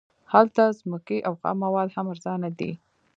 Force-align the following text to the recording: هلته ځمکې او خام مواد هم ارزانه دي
هلته 0.33 0.63
ځمکې 0.79 1.17
او 1.27 1.33
خام 1.41 1.57
مواد 1.65 1.89
هم 1.95 2.05
ارزانه 2.13 2.49
دي 2.59 2.71